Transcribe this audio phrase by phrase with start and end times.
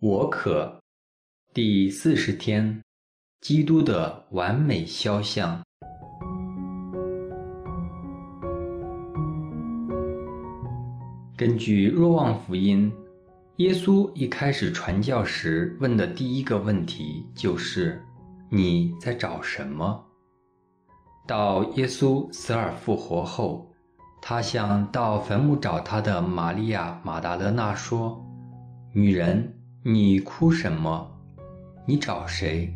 [0.00, 0.78] 我可，
[1.52, 2.80] 第四十天，
[3.40, 5.60] 基督的完美肖像。
[11.36, 12.92] 根据若望福音，
[13.56, 18.00] 耶稣一开始传教时问的第一个问题就是
[18.48, 20.06] ：“你在找什么？”
[21.26, 23.68] 到耶稣死而复活后，
[24.22, 28.24] 他向到坟墓找他的玛利亚·马达勒纳说
[28.94, 31.08] ：“女人，你哭什么？
[31.86, 32.74] 你找谁？”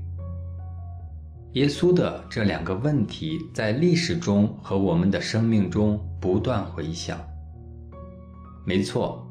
[1.55, 7.21] 耶稣的这两个问题在历史中和我们的生命中不断回响。
[8.65, 9.27] 没错，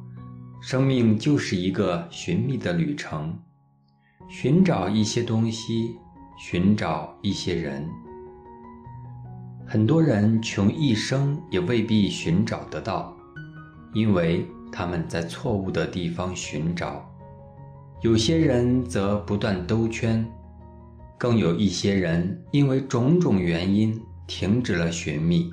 [0.62, 3.34] 生命就是一个寻觅的旅程，
[4.29, 5.95] 寻找一些东西，
[6.38, 7.88] 寻找一些人。
[9.65, 13.15] 很多人穷一生也未必寻找得到，
[13.93, 17.03] 因为他们在错误的地方寻找；
[18.02, 20.26] 有些人则不断兜圈，
[21.20, 25.52] 更有一些人因为种种原因停止了寻觅。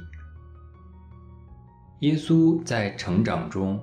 [2.00, 3.78] 耶稣在成长中，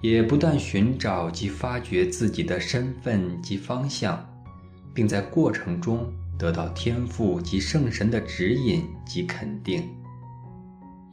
[0.00, 4.20] 也不断寻找及发掘自己的身份及方向，
[4.92, 9.88] 并在过程中得到天赋及圣神的指引及肯定。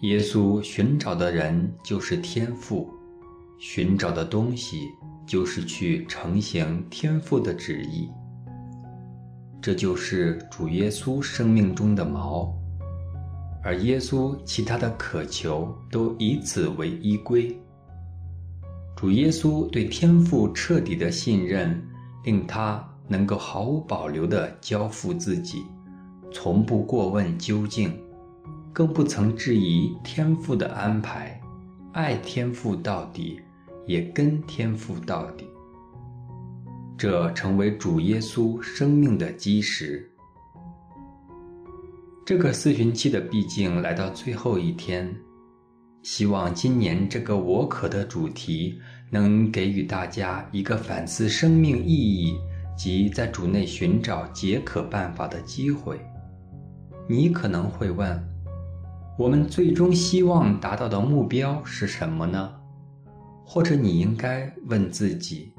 [0.01, 2.89] 耶稣寻找的人就是天赋，
[3.59, 4.89] 寻找的东西
[5.29, 8.09] 就是去成行天父的旨意。
[9.61, 12.51] 这就是主耶稣生命中的锚。
[13.63, 17.55] 而耶稣其他的渴求都以此为依归。
[18.95, 21.79] 主耶稣对天父彻底的信任，
[22.23, 25.63] 令他能够毫无保留地交付自己，
[26.31, 27.93] 从不过问究竟，
[28.73, 31.39] 更不曾质疑天父的安排，
[31.93, 33.39] 爱天父到底，
[33.89, 35.47] 也跟天父到底。
[36.95, 40.07] 这成为主耶稣生命的基石。
[42.23, 45.11] 这个四旬期的毕竟来到最后一天，
[46.03, 52.37] 希望今年这个“我可”的主题能给予大家一个反思生命意义
[52.77, 55.99] 及在主内寻找解渴办法的机会。
[57.07, 58.23] 你可能会问：
[59.17, 62.53] 我们最终希望达到的目标是什么呢？
[63.51, 65.51] 或者你应该问自己：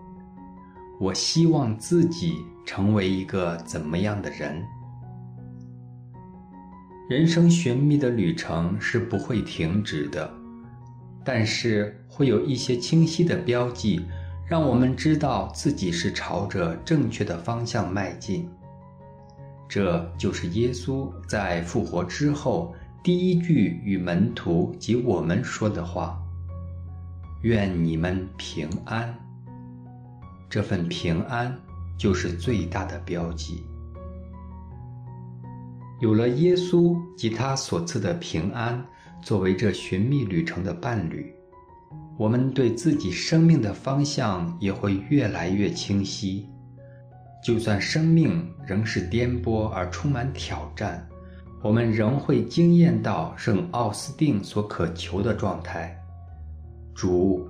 [1.01, 4.65] 我希望自己成为一个怎么样的人？
[7.09, 10.33] 人生寻觅的旅程是不会停止的，
[11.25, 14.07] 但是会有一些清晰的标记，
[14.49, 18.49] 让我们知道自己是朝着正确的方向迈进。
[19.69, 22.73] 这就是耶稣在复活之后
[23.03, 26.17] 第一句与门徒及我们说的话
[27.43, 29.15] ：“愿你们平安。”
[30.51, 31.57] 这份平安
[31.97, 33.65] 就是最大的标记。
[36.01, 38.83] 有了耶稣及他所赐的平安
[39.23, 41.31] 作为这寻觅旅程的伴侣，
[42.17, 46.49] 我们对自己生命的方向也会越来越清晰。
[47.45, 51.07] 就算生命仍是颠簸而充满挑战，
[51.63, 56.00] 我们仍会惊艳到圣奥斯定所渴求的状态：
[56.95, 57.49] 主，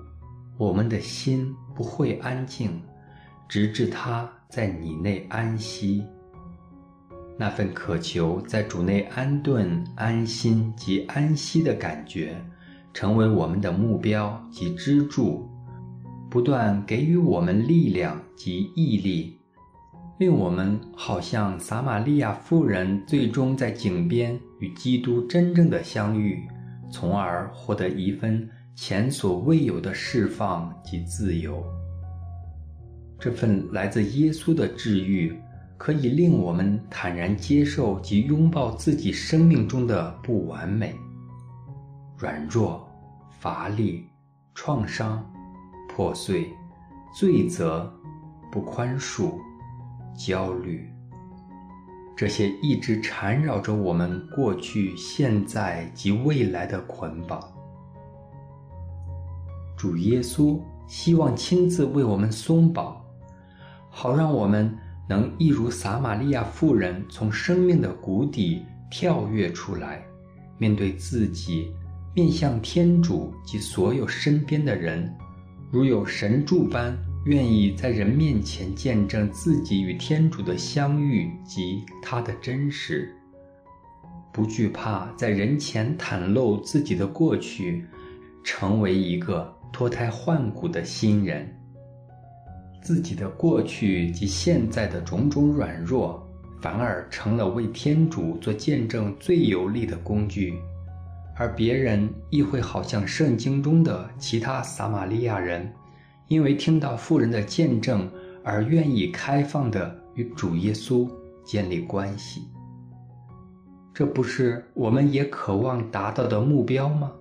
[0.56, 2.80] 我们的心不会安静，
[3.48, 6.04] 直至他在你内安息。
[7.36, 12.36] 那份渴求在主内安顿、安心及安息的感觉，
[12.92, 15.48] 成为我们的目标及支柱，
[16.28, 19.38] 不断给予我们力量及毅力，
[20.18, 26.46] 令我们好像撒玛利亚妇人最终在井边与基督真正的相遇，
[26.90, 28.46] 从而获得一份
[28.82, 31.62] 前所未有的释放及自由。
[33.18, 35.38] 这份来自耶稣的治愈。
[35.76, 40.94] 可以令我们坦然接受及拥抱自己生命中的不完美、
[42.18, 42.86] 软弱、
[43.30, 44.04] 乏力、
[44.54, 45.24] 创伤、
[45.88, 46.50] 破碎、
[47.14, 47.90] 罪责、
[48.52, 49.32] 不宽恕、
[50.14, 50.86] 焦虑，
[52.14, 57.40] 这些一直缠绕着我们过去、现在及未来的捆绑。
[59.80, 63.02] 主耶稣希望亲自为我们松绑，
[63.88, 64.76] 好让我们。
[65.08, 70.04] 能一如撒玛利亚妇人从生命的谷底跳跃出来，
[70.58, 71.72] 面对自己，
[72.14, 75.10] 面向天主及所有身边的人，
[75.72, 76.94] 如有神助般
[77.24, 83.12] 愿意在人面前见证自己与天主的相遇及他的真实，
[84.30, 87.84] 不惧怕在人前袒露自己的过去，
[88.44, 91.48] 成为一个脱胎换骨的新人。
[92.82, 96.26] 自己的过去及现在的种种软弱，
[96.60, 100.54] 反而成了为天主做见证最有力的工具，
[101.36, 105.70] 而别人亦会好像圣经中的其他撒玛利亚人，
[106.28, 108.10] 因为听到富人的见证
[108.42, 111.06] 而愿意开放的与主耶稣
[111.44, 112.42] 建立关系。
[113.92, 117.12] 这不是我们也渴望达到的目标吗？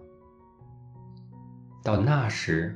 [1.83, 2.75] 到那时，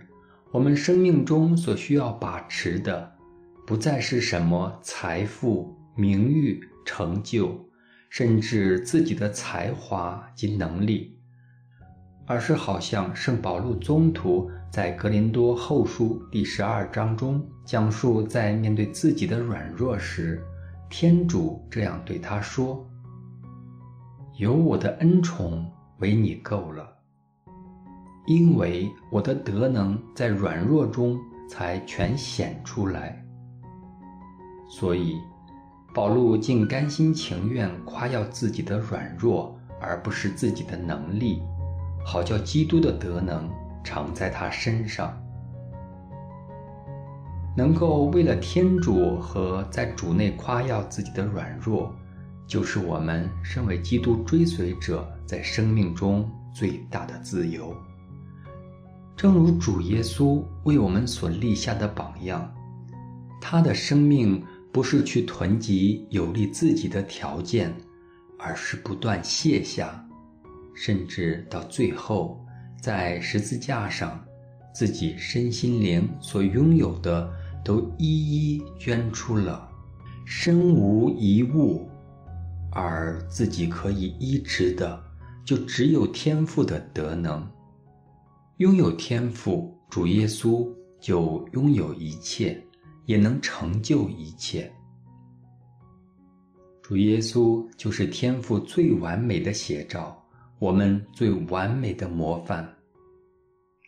[0.51, 3.11] 我们生命中所需要把持的，
[3.65, 7.59] 不再是什么财富、名誉、成就，
[8.09, 11.17] 甚至自己的才华及能力，
[12.25, 20.41] 而是好像圣保禄宗徒在格林多后书第十二章中讲述，在面对自己的软弱时，
[20.89, 22.87] 天主这样对他说
[24.39, 25.69] ：“有我的恩宠
[25.99, 26.89] 为你够了。”
[28.25, 33.21] 因为我的德能在软弱中才全显出来，
[34.69, 35.17] 所以
[35.93, 41.41] 保禄竟甘心情愿夸耀自己的软弱，而不是自己的能力，
[42.05, 43.49] 好叫基督的德能
[43.83, 45.13] 常在他身上，
[47.57, 51.93] 能够为了天主和在主内夸耀自己的软弱，
[52.47, 57.75] 就是我们身为基督追随者在生命中最大的自由。
[59.15, 62.53] 正如主耶稣为我们所立下的榜样，
[63.39, 67.73] 他的生命不是去囤积有利自己的条件，
[68.39, 70.03] 而是不断卸下，
[70.73, 72.43] 甚至到最后，
[72.81, 74.19] 在十字架上，
[74.73, 77.31] 自己身心灵所拥有的
[77.63, 79.69] 都一一捐出了，
[80.25, 81.87] 身无一物，
[82.71, 85.01] 而自己可以医治的，
[85.45, 87.47] 就只有天赋的德能。
[88.57, 92.63] 拥有天赋，主耶稣就拥有一切，
[93.05, 94.71] 也能成就一切。
[96.81, 100.23] 主耶稣就是天赋最完美的写照，
[100.59, 102.71] 我们最完美的模范。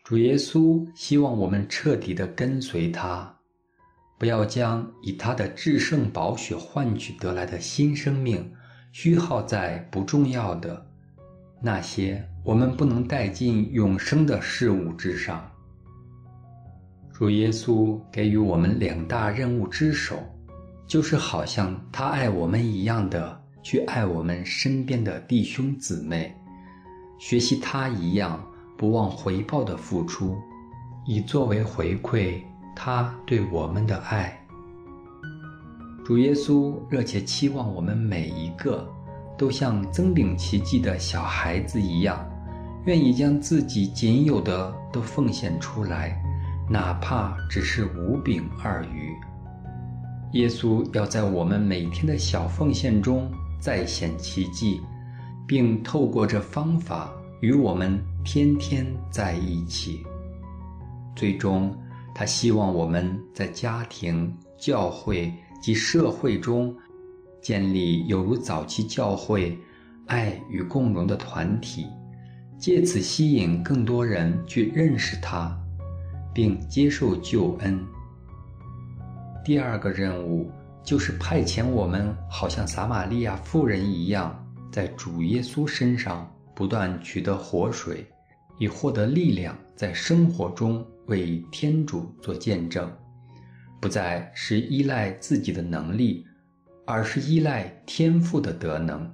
[0.04, 3.38] 主耶稣希望我们彻底的跟随他，
[4.18, 8.52] 不要将以他的至圣宝血换取得来的新生命
[8.92, 10.86] 虚耗在不重要的
[11.62, 12.28] 那些。
[12.46, 15.44] 我们不能带进永生的事物之上。
[17.12, 20.20] 主耶稣给予我们两大任务之首，
[20.86, 26.36] 就是好像他爱我们一样的去爱我们身边的弟兄姊妹，
[27.18, 28.40] 学习他一样
[28.78, 30.38] 不忘回报的付出，
[31.08, 32.40] 以作为回馈
[32.76, 34.40] 他对我们的爱。
[36.06, 38.88] 主耶稣热切期望我们每一个
[39.36, 42.24] 都像增领奇迹的小孩子一样。
[42.86, 46.22] 愿意将自己仅有的都奉献出来，
[46.70, 49.12] 哪怕只是五饼二鱼。
[50.34, 54.82] 耶稣要在我们每天的小奉献中再显奇迹，
[55.48, 57.12] 并透过这方法
[57.42, 60.06] 与我们天天在一起。
[61.16, 61.76] 最终，
[62.14, 66.76] 他希望我们在家庭、教会及社会中
[67.42, 69.58] 建立有如早期教会
[70.06, 71.88] 爱与共荣的团体。
[72.58, 75.56] 借此吸引更多人去认识他，
[76.34, 77.80] 并接受救恩。
[79.44, 80.50] 第二个任务
[80.84, 84.36] 就是派遣我们，好像撒玛利亚妇人一样，
[84.72, 88.06] 在主耶稣身上不断取得活水，
[88.58, 92.92] 以获得力量，在生活中为天主做见证，
[93.80, 96.26] 不再是依赖自己的能力，
[96.86, 99.08] 而是依赖天赋的德能。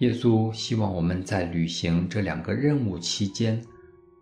[0.00, 3.58] 耶稣希望我们在履行这两个任务期间，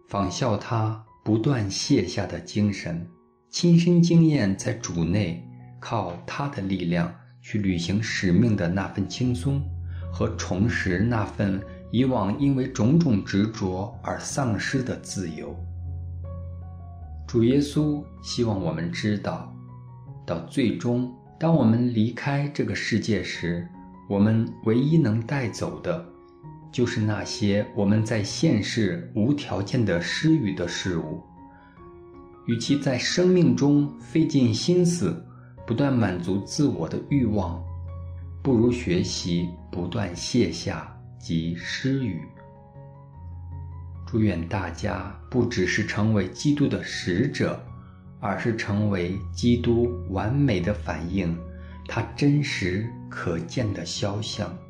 [0.06, 3.04] 仿效他不断卸下的精神，
[3.50, 5.44] 亲身经验在主内
[5.80, 7.12] 靠他的力量
[7.42, 9.60] 去履行使命的那份轻松，
[10.12, 15.56] 和重拾那份以往因为种种执着而丧失的自由。
[17.26, 19.52] 主耶稣希望我们知道，
[20.24, 23.66] 到最终，当我们离开这个世界时。
[24.08, 26.04] 我们唯一能带走的，
[26.70, 31.22] 就是那些我们在现世无条件的施予的事物。
[32.46, 35.24] 与其在生命中费尽心思，
[35.66, 37.58] 不断满足自我的欲望，
[38.42, 42.20] 不如学习不断卸下及施予。
[44.06, 47.58] 祝愿大家不只是成为基督的使者，
[48.20, 51.34] 而是成为基督完美的反应。
[51.88, 54.63] 他真实可见的肖像。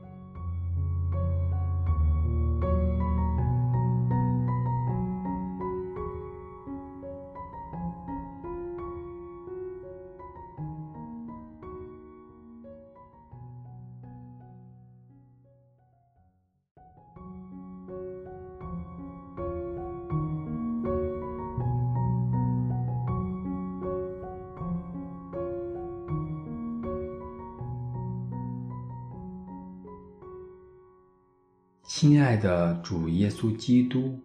[31.87, 34.19] 亲爱的主耶稣基督，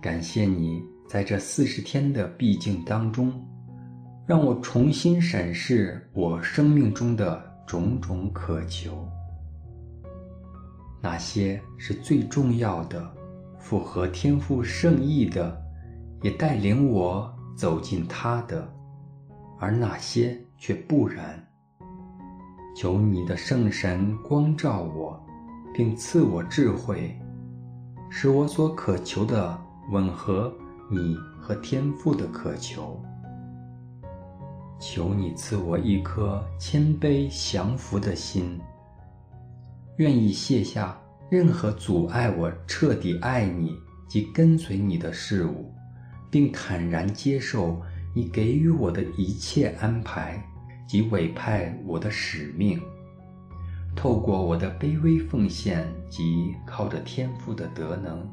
[0.00, 3.32] 感谢你在这四十天的闭境当中，
[4.26, 9.08] 让我重新审视我生命中的种种渴求，
[11.00, 13.08] 哪些是最重要的、
[13.60, 15.56] 符合天父圣意的，
[16.22, 18.68] 也带领我走进他的，
[19.60, 21.40] 而哪些却不然。
[22.76, 25.24] 求你的圣神光照我。
[25.74, 27.18] 并赐我智慧，
[28.10, 29.58] 使我所渴求的
[29.90, 30.52] 吻合
[30.90, 33.02] 你和天父的渴求。
[34.78, 38.60] 求你赐我一颗谦卑降服的心，
[39.96, 40.98] 愿意卸下
[41.30, 43.76] 任何阻碍我彻底爱你
[44.08, 45.72] 及跟随你的事物，
[46.30, 47.80] 并坦然接受
[48.12, 50.42] 你给予我的一切安排
[50.86, 52.78] 及委派我的使命。
[53.94, 58.26] 透过我的卑微奉献及靠着天赋的德能，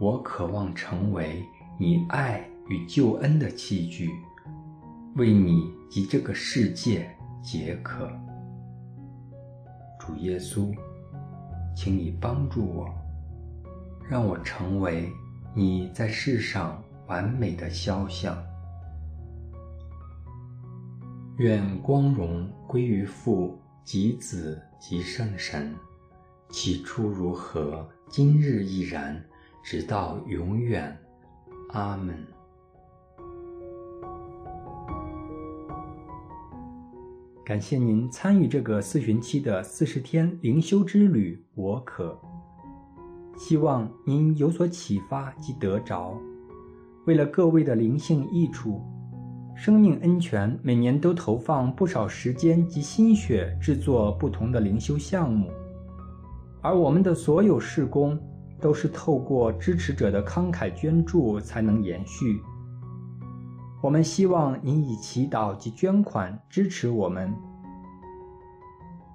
[0.00, 1.44] 我渴望成为
[1.78, 4.10] 你爱与救恩的器具，
[5.16, 7.08] 为你及这个世界
[7.40, 8.10] 解渴。
[10.00, 10.74] 主耶稣，
[11.76, 12.88] 请你帮助我，
[14.08, 15.08] 让我成为
[15.54, 18.36] 你在世上完美的肖像。
[21.36, 23.56] 愿光荣归于父。
[23.84, 25.74] 及子及圣神，
[26.48, 29.22] 起初如何，今日亦然，
[29.62, 30.98] 直到永远。
[31.68, 32.26] 阿门。
[37.44, 42.18] 感谢您参与这个四旬期的四十天灵修之旅，我可
[43.36, 46.18] 希望您有所启发及得着。
[47.04, 48.80] 为了各位的灵性益处。
[49.56, 55.48] 生命恩泉每年都投放不少时间及心血制作不同的灵修项目，
[56.60, 58.18] 而我们的所有事工
[58.60, 62.40] 都是透过支持者的慷慨捐助才能延续。
[63.80, 67.32] 我们希望您以祈祷及捐款支持我们，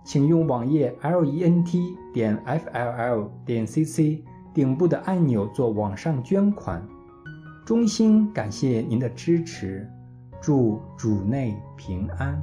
[0.06, 4.22] 请用网页 lent 点 fll 点 cc
[4.54, 6.82] 顶部的按钮做网上捐款。
[7.66, 9.88] 衷心感谢您的支持。
[10.42, 12.42] 祝主内平安。